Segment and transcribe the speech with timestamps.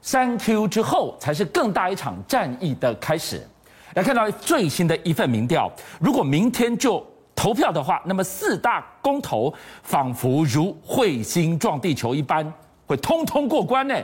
[0.00, 3.46] 三 Q 之后才是更大一场战役的开始。
[3.94, 12.52] 来看到最新的一份民调，如果明天就投票的话，那么四大公投仿佛如彗星撞地球一般，
[12.86, 13.94] 会通通过关呢。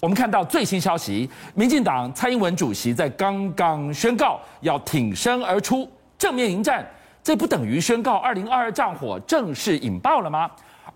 [0.00, 5.88] 我们看到最新消息，民进党蔡英文主席在刚刚宣告要挺身而出，
[6.18, 6.86] 正面迎战，
[7.22, 10.50] 这不等于宣告二零二二战火正式引爆了吗？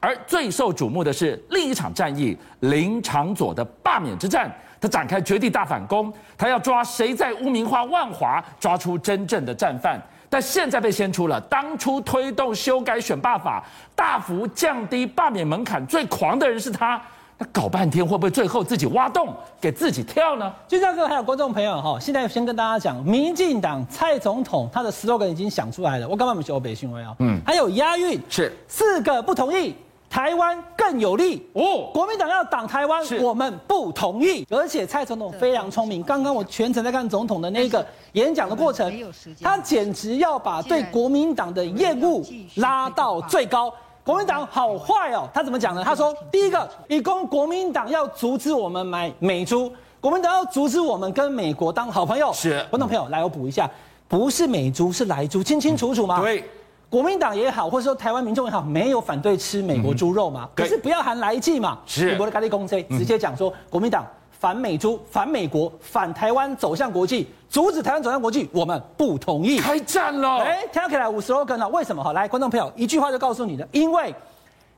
[0.05, 4.55] 而最受瞩目的是另一场战役——林长佐的罢免之战。
[4.79, 9.99] 他展开绝地大反攻，他要抓谁在污名化万华，抓出真正的战犯。
[10.29, 13.65] 但现在被掀出了当初推动修改选罢法、
[13.95, 17.01] 大幅降低罢免门槛最狂的人是他。
[17.39, 20.53] 那搞半天会不会最后自己挖洞给自己跳呢？
[20.69, 26.07] 军将哥还有观众朋友哈，现在先跟大家讲，民进党蔡总统他的 slogan 已经想出来了。
[26.07, 29.75] 我刚刚没说北新闻啊，嗯，还有押韵是四个不同意。
[30.15, 31.91] 台湾更有利哦！
[31.93, 34.47] 国民党要挡台湾，我们不同意。
[34.49, 38.97] 而且蔡总统非常聪明，刚刚我全程在看总统的那个演讲的过程，
[39.43, 43.75] 他简直要把对国民党的厌恶拉到最高。
[44.05, 45.83] 国民党好坏哦，他怎么讲呢？
[45.85, 52.33] 他说：第一个，以供国民党要阻止我们买美猪，国民党要阻止我们跟美国当好朋友。
[52.33, 53.69] 是，观众朋友，来我补一下，
[54.07, 56.21] 不是美猪是莱猪，清清楚楚吗？
[56.21, 56.45] 对。
[56.95, 60.49] 国民党也好，或者说台湾民众也好，没有反对吃美国猪肉嘛？
[60.55, 61.77] 可是不要含来剂嘛？
[61.85, 62.13] 是。
[62.13, 69.59] 美国的咖喱公司直接讲说，国民党反美猪、反美国、反台湾走向国际，阻止台湾走向国际，我们不同意。
[69.59, 70.39] 开战了！
[70.45, 71.69] 哎，听起来五十多根了？
[71.71, 72.01] 为什么？
[72.01, 74.15] 哈，来，观众朋友，一句话就告诉你了，因为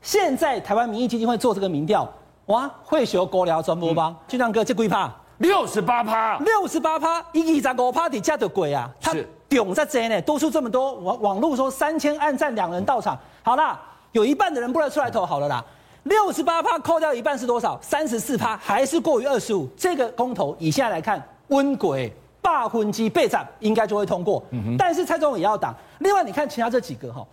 [0.01, 2.11] 现在台湾民意基金会做这个民调，
[2.47, 4.15] 哇，会学国聊传播吧？
[4.27, 5.13] 军亮哥这几趴？
[5.37, 8.89] 六十八趴，六十八趴，一二十五趴底价的鬼啊！
[8.99, 9.13] 他
[9.47, 13.79] 顶在这呢，多出这么多，网网络说三千暗赞两人到场，好啦，
[14.11, 15.63] 有一半的人不能出来投，好了啦，
[16.03, 17.79] 六十八趴扣掉一半是多少？
[17.81, 19.67] 三十四趴，还是过于二十五。
[19.77, 25.75] 这个公投以现在来看，温轨罢婚机备战应该就会通过，嗯、但是蔡总统也要挡。
[25.99, 27.25] 另外你看其他这几个哈，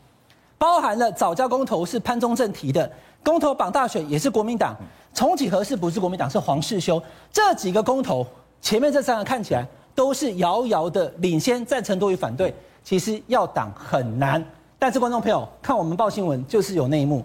[0.58, 2.90] 包含了早教公投是潘宗正提的，
[3.24, 4.76] 公投绑大选也是国民党，
[5.14, 7.02] 重启核四不是国民党是黄世修，
[7.32, 8.26] 这几个公投
[8.60, 9.66] 前面这三个看起来。
[9.96, 12.52] 都是遥遥的领先，赞成多于反对，
[12.82, 14.44] 其实要挡很难。
[14.76, 17.22] 但是观众朋友看我们报新闻就是有内幕，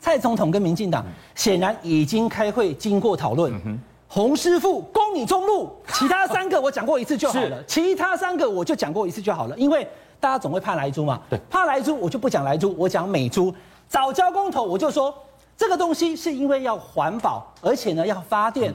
[0.00, 1.06] 蔡总统跟民进党
[1.36, 3.78] 显然已经开会经过讨论。
[4.08, 9.86] 洪师傅攻你中路，其他三个我讲过一次就好了， 其他三个我就讲过一次就好了，因为
[10.18, 11.20] 大家总会怕莱猪嘛。
[11.30, 13.54] 对，怕莱猪我就不讲莱猪，我讲美猪。
[13.88, 15.14] 早交公投我就说
[15.56, 18.74] 这个东西是因为要环保，而且呢要发电。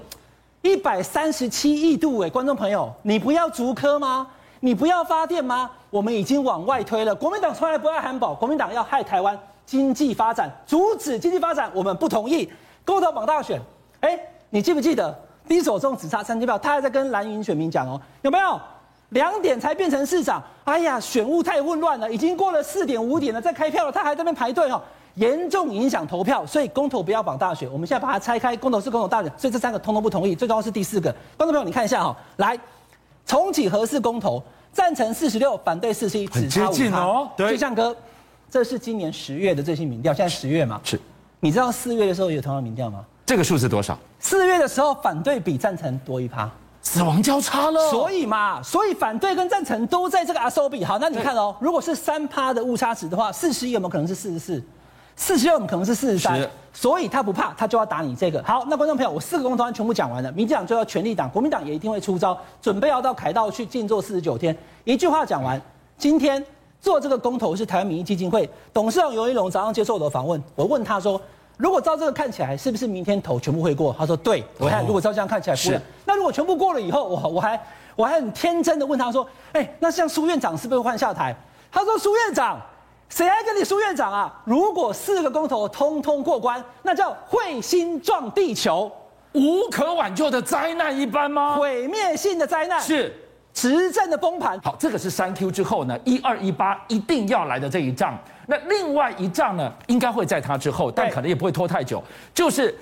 [0.62, 4.28] 一百三十七亿度哎，观众朋友，你不要竹科吗？
[4.60, 5.70] 你不要发电吗？
[5.90, 7.14] 我们已经往外推了。
[7.14, 12.52] 国民党从来不爱环保，国民党要害台湾经济发展，阻止经济发展，我们不同意。
[12.84, 13.62] 公投绑大选，
[14.02, 15.18] 哎，你记不记得
[15.48, 16.58] 低手中只差三千票？
[16.58, 18.60] 他还在跟蓝营选民讲哦，有没有？
[19.10, 24.82] 两点才变成市长，哎呀，选务太混乱了，已经过了四点五点了，在开票了，他还在那边排队哦。
[25.18, 27.72] 严重影响投票，所以公投不要绑大选。
[27.72, 30.36] 我们现在把它拆开，公投是公投大选，所以这三个通通不同意。
[30.36, 32.58] 最重要是第四个，观众朋友你看一下哈，来
[33.26, 34.42] 重启核四公投，
[34.72, 37.30] 赞成四十六，反对四十一，只差五趴哦。
[37.36, 37.96] 对，就像哥，
[38.50, 40.80] 这是今年十月的最新民调，现在十月嘛？
[40.84, 41.00] 是。
[41.40, 43.04] 你知道四月的时候有同样民调吗？
[43.26, 43.98] 这个数字多少？
[44.20, 46.50] 四月的时候反对比赞成多一趴，
[46.82, 47.90] 死亡交叉了。
[47.90, 50.86] 所以嘛，所以反对跟赞成都在这个阿收比。
[50.86, 54.64] 好，那你看哦，如果是三趴的误差值的话，四十一有没有可能是四十四？
[55.20, 56.40] 四十六可能是四十三，
[56.72, 58.42] 所以他不怕，他就要打你这个。
[58.44, 64.56] 好，那观众朋友，我四个公投案全部讲完了，民进党就要全力挡，国民党也一定会出招，准备要到凯道去静坐四十九天。
[64.84, 65.60] 一句话讲完，
[65.98, 66.42] 今天
[66.80, 71.20] 做这个公投是台湾民意基金会董事长游一龙早上接受我的访问，我问他说，
[71.58, 73.94] 如果照这个看起来，是不是明天投全部会过？
[73.98, 74.44] 他说对。
[74.60, 77.60] 我看如果照这样看起来不是，那如果全部过了以后，我我还
[77.96, 81.36] 我还很天真的问他说，哎，那像苏院长是不是会换下台？
[81.72, 82.62] 他说苏院长。
[83.10, 84.42] 谁还跟你苏院长啊？
[84.44, 88.92] 如果四个公投通通过关，那叫彗星撞地球，
[89.34, 91.56] 无可挽救的灾难一般吗？
[91.56, 93.16] 毁灭性的灾难是
[93.54, 94.60] 执政的崩盘。
[94.62, 98.18] 好，这个是三 Q 之后呢，一二一八一定要来的这一仗。
[98.46, 102.04] 那另外一仗呢，应该会在他之后，但可能也不会拖太久，
[102.34, 102.78] 就是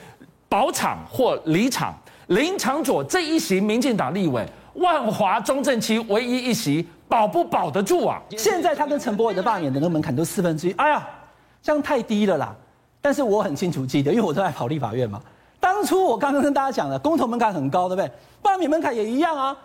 [0.49, 1.93] 保场或离场。
[2.27, 4.43] 林长佐这一席民进党立委，
[4.73, 6.87] 万华中正区唯一一席。
[7.07, 8.21] 保不保得住啊？
[8.37, 11.07] 现在他跟陈柏伟的罢免的那个门槛都四分之一，哎呀，
[11.61, 12.55] 这样太低了啦。
[13.01, 15.21] 但是我很清楚记得，因为我都在跑立法院嘛。
[15.59, 18.11] 当初我刚刚跟大家讲了，公投门槛很高，对不对？
[18.41, 19.55] 罢免门槛也一样啊。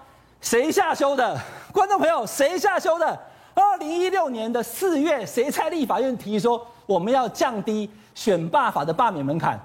[0.41, 1.39] 谁下修的？
[1.73, 3.19] 观众朋友，谁下修的？
[3.55, 9.61] 二零一六年的四月，谁在立法院提说我们要降低选罢法的罢免门槛？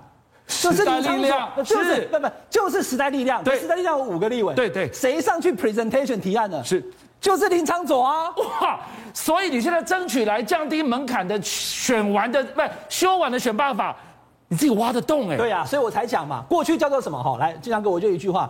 [0.48, 6.64] 就是林昶佐，就是不不就是时代力量，对，时代力量有五个立委，对对，谁上去 presentation 提案的？
[6.64, 6.84] 是，
[7.26, 8.30] 就是林昌佐啊！
[8.62, 8.80] 哇，
[9.12, 13.96] 所以你现在争取来降低门槛的选完的不是修完的选办法，
[14.48, 15.36] 你自己挖得动哎？
[15.36, 17.36] 对呀、啊，所以我才讲嘛，过去叫做什么哈？
[17.40, 18.48] 来，俊相哥，我就一句话，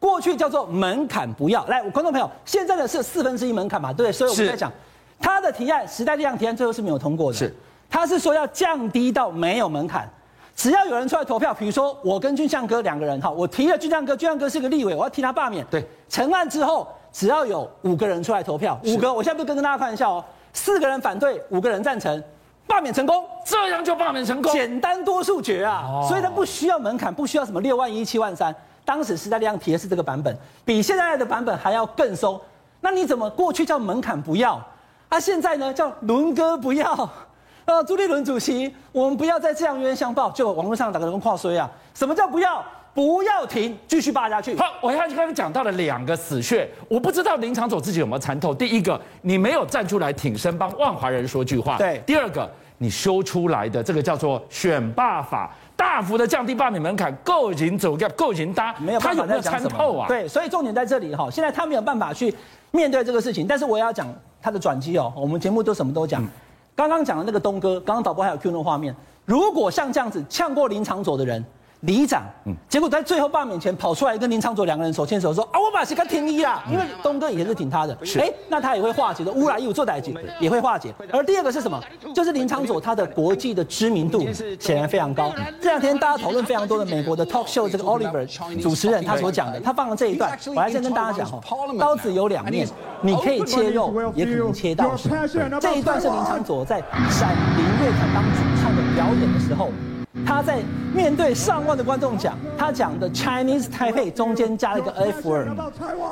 [0.00, 1.64] 过去叫做门槛不要。
[1.66, 4.12] 来，观众朋友，现在的是四分之一门槛嘛，对不对？
[4.12, 4.72] 所以我们在讲
[5.20, 7.54] 他的提案，时代力量提案最后是没有通过的，是，
[7.88, 10.10] 他是说要降低到没有门槛。
[10.56, 15.64] 只要有人出来投票，比如说我跟俊相哥两个人，哈，我提了俊相哥，俊相哥是个立委，我要提他罢免。
[15.70, 16.84] 对，成案之后，
[17.18, 22.22] 只要有五个人出来投票，五个，我现在不是跟跟大家开玩笑哦，四个人反对，五个人赞成，
[22.64, 28.54] 罢免成功，这样就罢免成功，简单多数决啊，哦、所以他不需要门槛，不需要什么六万一、七万三。
[28.84, 30.32] 当时时代力量提的是这个版本，
[30.64, 32.40] 比现在的版本还要更松。
[32.80, 34.64] 那你怎么过去叫门槛不要，
[35.08, 37.10] 啊，现在呢叫伦哥不要？
[37.66, 40.30] 呃，朱立伦主席，我们不要再这样冤冤相报。
[40.30, 42.64] 就网络上打个人话说呀，什么叫不要？
[42.98, 44.56] 不要停，继续霸下去。
[44.56, 48.52] 好，我刚刚讲到了两个死穴，我不知道林长佐自己有没有参透。
[48.52, 51.78] 第一个，你没有站出来挺身帮万华人说句话。
[51.78, 52.02] 对。
[52.04, 60.08] 第二个，你修出来的这个叫做选罢法，大幅的降低罢免门槛，够人走，够人搭，没有办法再参透啊。
[60.08, 61.30] 对，所以重点在这里哈。
[61.30, 62.34] 现在他没有办法去
[62.72, 64.12] 面对这个事情，但是我也要讲
[64.42, 65.12] 他的转机哦。
[65.16, 66.20] 我们节目都什么都讲。
[66.20, 66.28] 嗯
[66.74, 68.92] 刚刚讲的那个东哥，刚刚导播还有 Q 那画面，
[69.24, 71.44] 如果像这样子呛过林长佐的人。
[71.82, 80.92] 里长，嗯，结果在最后罢免前跑出来跟林昌佐两个人手牵手说啊，我把谁跟挺你啊，因为东哥以前是挺他的，哎、欸，那他也会化解的，乌来义务做代级也会化解。
[81.12, 81.80] 而第二个是什么？
[82.12, 84.26] 就是林昌佐他的国际的知名度
[84.58, 85.32] 显然非常高。
[85.60, 91.40] 这两天大家讨论非常多的美国的 talk show 这个 Oliver 主持人他所讲的，他放了这一段，我来先跟大家讲哦，
[91.78, 92.66] 刀子有两面，
[93.02, 94.96] 你可以切肉，也可能切刀。
[95.60, 99.70] 这一段是林昌佐在闪灵乐团当主唱的表演的时候。
[100.26, 100.62] 他在
[100.94, 105.48] 面对上万的观众讲，他讲的 Chinese Taipei 中间加了一个 F word，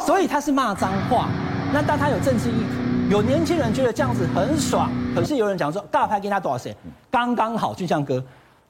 [0.00, 1.28] 所以他是骂脏话。
[1.72, 6.74] 那但他有政治意图，有年轻人觉得这样子很爽，可是有人讲说，大牌跟他多少钱？
[7.10, 8.22] 刚刚好，俊相哥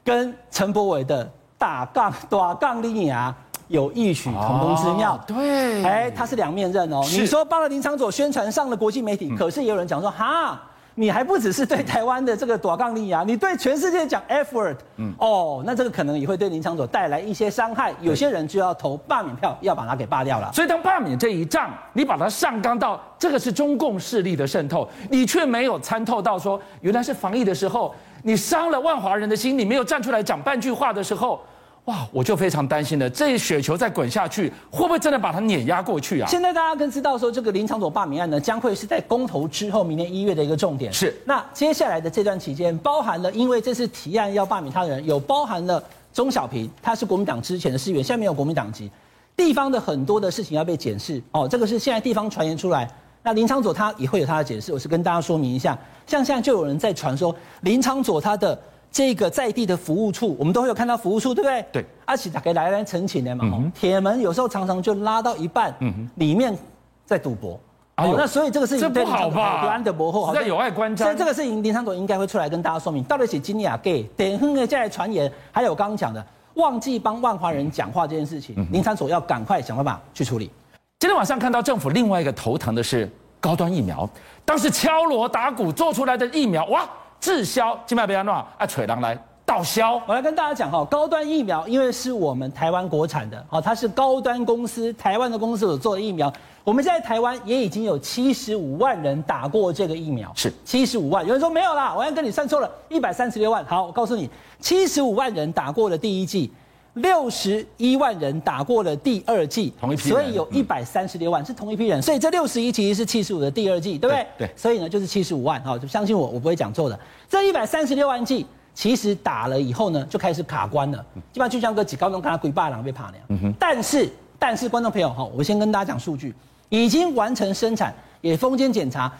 [0.02, 1.28] 跟陈柏伟的
[1.58, 3.34] 大杠打杠力啊
[3.68, 5.18] 有异曲同工之妙。
[5.26, 7.02] 对，哎，他是两面刃哦。
[7.10, 10.60] 你说帮了林昌佐宣传上了国际媒体，可是也有人讲说，哈。
[10.98, 20.50] 你还不只是对台湾的这个短杠力啊，你对全世界讲 F word，嗯，哦，那这个可能也会对林昶佐带来一些伤害，有些人就要投罢免票，要把它给罢掉了。
[20.54, 31.40] 所以当罢免这一仗，你把它上纲到这个是中共势力的渗透，你却没有参透到说原来是防疫的时候，你伤了万华人的心，你没有站出来讲半句话的时候。
[31.86, 36.28] 哇，我就非常担心了，这雪球再滚下去，会不会真的把它碾压过去啊？
[36.28, 40.92] 现在大家更知道说，这个林昶佐罢免案呢，将会是在公投之后，明年一月的一个重点。
[40.92, 41.16] 是。
[41.24, 45.80] 那接下来的这段期间，包含了因为这次提案要罢免他的人，有包含了
[46.12, 48.90] 钟小平，他是国民党之前的市议员，现在没有国民党籍，
[49.36, 51.22] 地方的很多的事情要被检视。
[51.30, 52.90] 哦，这个是现在地方传言出来，
[53.22, 55.78] 那林昌佐他也会有他的解释，我是跟大家说明一下。
[56.04, 58.60] 像现在就有人在传说林昌佐他的。
[58.96, 61.66] 这个在地的服务处，我们都会有看到服务处，对不对？
[61.70, 61.84] 对。
[62.06, 66.56] 而且打开来来澄清的嘛，铁门有时候常常就拉到一半，嗯哼，里面
[67.04, 67.60] 在赌博。
[67.96, 69.60] 哦，那所以这个事情这不好吧？
[69.60, 71.02] 对安德伯后，在有碍观瞻。
[71.02, 74.10] 所以这个事情林昌佐应该会出来跟大家说明，到底是真的假的。
[74.16, 80.50] 等哼的在传言，还有刚刚讲的忘记帮万华人讲话这件事情，林昌佐要赶快想办法去处理。
[80.98, 83.06] 今天晚上看到政府另外一个头疼的是
[83.42, 84.08] 高端疫苗，
[84.42, 86.88] 当时敲锣打鼓做出来的疫苗，哇！
[87.20, 90.00] 滞销，金麦贝安诺啊，吹狼来倒销。
[90.06, 96.32] 我来跟大家讲哈，高端疫苗因为是我们台湾国产的，好，它是高端公司台湾的公司所做的疫苗。
[96.64, 101.24] 我们现在台湾也已经有七十五万人打过这个疫苗，是七十五万。
[101.24, 103.64] 有人说没有啦，我要跟你算错了，一百三十六万。
[103.66, 104.28] 好，我告诉你，
[104.60, 106.52] 七十五万人打过了第一剂。
[106.96, 114.26] 六十一万人打过了第二剂，同一批，所以有一百三十六万是同一批人，所以这六十一其实是七十五的第二剂，对不对？
[114.38, 114.50] 对。
[114.56, 116.98] 所以呢，就是七十五万，好，就相信我，我不会讲错的。
[117.28, 123.20] 这一百三十六万剂其实打了以后呢，就开始卡关了，基本上就像个几高中看他鬼霸狼被怕那样。
[123.28, 123.54] 嗯哼。
[123.58, 126.34] 但是，但是观众朋友哈，我先跟大家讲数据，
[126.70, 129.12] 已经完成生产，也封间检查。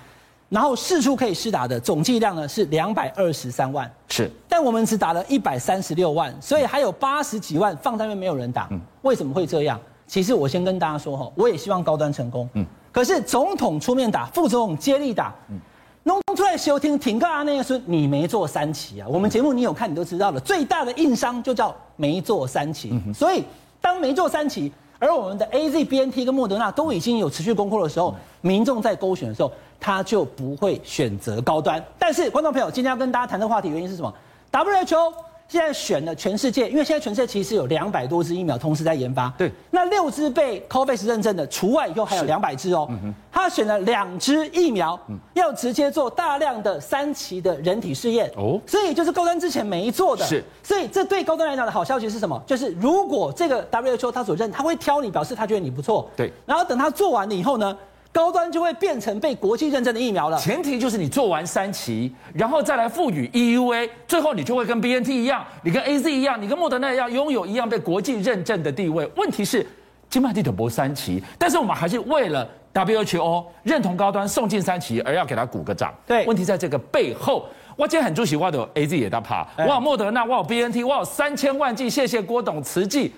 [0.49, 8.69] 然后四处可以施打的总剂量呢是两百二十三万，是，但我们只打了一百三十六万，所以还有八十几万放在那边没有人打。
[8.71, 9.81] 嗯，为什么会这样？
[10.07, 12.49] 其实我先跟大家说哈，我也希望高端成功。
[12.53, 15.59] 嗯，可是总统出面打，副总统接力打，嗯，
[16.05, 22.91] 弄出来休听挺个啊那个说你没做三期啊，我们节目你有看你都知道了，最大的硬伤就叫没做三期。
[22.93, 23.43] 嗯，所以
[23.81, 29.53] 当没做三期，而我们的 A Z B N T 跟莫德纳都已经有持续供货的时候，民众在勾选的时候。
[29.79, 34.13] 他就不会选择高端，但是观众朋友，今天要跟大家谈的话题原因是什么
[34.51, 35.13] ？WHO
[35.49, 39.33] 现在选了全世界，因为现在全世界其实有两百多支疫苗同时在研发。
[39.39, 42.87] 对，那六支被 COVAX 认证的除外以后还有两百支哦。
[42.91, 44.99] 嗯他选了两支疫苗，
[45.35, 48.29] 要直接做大量的三期的人体试验。
[48.35, 50.25] 哦，所以就是高端之前没做的。
[50.25, 52.43] 是，所以这对高端来讲的好消息是什么？
[52.47, 56.11] 就是如果这个 WHO 他所认，他会挑你，表示他觉得你不错。
[56.17, 57.77] 对，然后等他做完了以后呢？
[58.17, 69.07] 高端就会变成被国际认证的疫苗了，前提就是你做完三期，然后再来赋予 EUA，最后你就会跟 BNT 一样，你跟 AZ 一样，你跟莫德纳一样，拥有一样被国际认证的地位。
[69.17, 69.67] 问题是，
[70.09, 75.93] 金麦地的博三期，但是我们还是为了 WHO 认同高端送进三期而要给他鼓个掌。
[76.07, 77.47] 对，问题在这个背后，
[77.77, 83.13] 我今天很祝喜，我有 AZ 也大怕，我有莫德纳，我有 BNT，我有三千万剂，谢谢郭董慈济，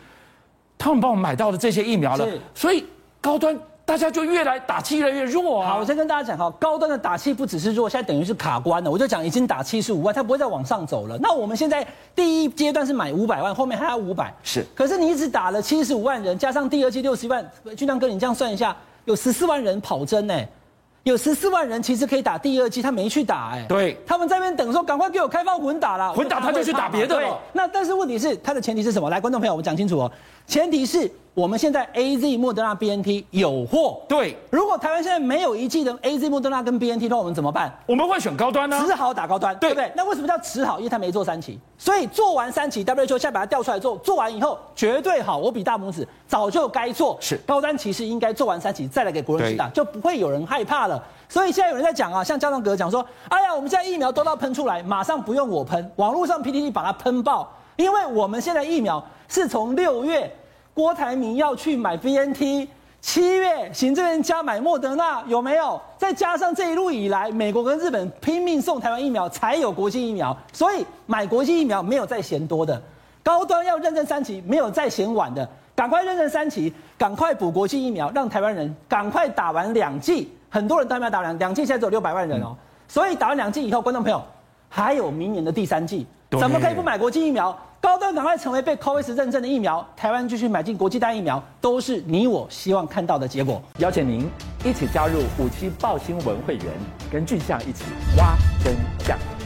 [0.76, 2.84] 他们帮我们买到的这些疫苗了，所以
[3.20, 3.56] 高端。
[3.88, 5.70] 大家就越来打气越来越弱啊！
[5.70, 8.90] 好，我先跟大家讲哈，高端的打气不只是弱，现在等于是卡关了。
[8.90, 11.16] 我就讲已经打七十五万，它不会再往上走了。
[11.22, 14.30] 那我们现在第一阶段是买五百万，后面还要五百。
[14.42, 17.42] 是，可是你一直打了七十五万人，加上第二季六十万，
[17.74, 18.76] 俊亮哥，你这样算一下，
[19.06, 20.38] 有十四万人跑针呢。
[21.04, 23.64] 有十四万人其实可以打第二季，他没去打哎。
[23.66, 27.38] 对，他们在那边等说，赶快给我开放混打了，混打他就去打别的了。
[27.54, 29.08] 那但是问题是，他的前提是什么？
[29.08, 30.12] 来，观众朋友，我们讲清楚哦。
[30.46, 34.36] 前提是我们现在 A Z 莫德纳 B N T 有货，对。
[34.50, 37.72] 如果台湾现在没有一剂的 A Z 莫德纳跟 B N T 那，我们怎么办？
[37.86, 38.82] 我们会选高端呢？
[38.84, 39.88] 只好打高端，对不对？
[39.94, 40.78] 那为什么叫只好？
[40.78, 45.38] 因为他没做三期，所以做完三期，WHO 现在把它调出来做，做完以后绝对好。
[45.38, 47.16] 我比大拇指，早就该做。
[47.20, 51.00] 是高端其实应该做完三期再来给国人去打，就不会有人害怕了。
[51.28, 60.28] 所以现在有人在讲啊，像嘉龙哥讲说，哎呀，我们现在疫苗都到喷出来，马上不用我喷，网络上 PTT 把它喷爆，因为我们现在疫苗是从六月。
[60.78, 62.68] 郭台铭要去买 BNT，
[63.00, 65.80] 七月行政院加买莫德纳，有没有？
[65.96, 70.36] 再加上这一路以来，美国跟日本拼命送台湾疫苗，才有国际疫苗。
[70.52, 72.80] 所以买国际疫苗没有再嫌多的，
[73.24, 80.32] 高端要认证三期没有再嫌晚的，赶快认证三期，赶快补国际疫苗，让台湾人赶快打完两剂。
[80.48, 82.56] 很多人都没有打两两剂，现在只有六百万人哦。
[82.86, 84.22] 所以打完两剂以后，观众朋友
[84.68, 87.58] 还有明年的第三剂，怎么可以不买国际疫苗？
[87.88, 93.62] 高端赶快成为被 COVAX 认证的疫苗，台湾继续买进国际大疫苗，都是你我希望看到的结果。
[93.78, 94.28] 邀请您
[94.62, 96.66] 一起加入五七报新闻会员，
[97.10, 97.84] 跟俊相一起
[98.18, 98.76] 挖真
[99.06, 99.37] 相。